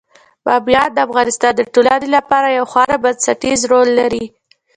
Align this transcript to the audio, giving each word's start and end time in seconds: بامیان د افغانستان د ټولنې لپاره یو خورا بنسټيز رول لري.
بامیان 0.45 0.89
د 0.93 0.97
افغانستان 1.07 1.51
د 1.55 1.61
ټولنې 1.73 2.07
لپاره 2.17 2.47
یو 2.57 2.65
خورا 2.71 2.95
بنسټيز 3.03 3.59
رول 3.71 3.89
لري. 3.99 4.25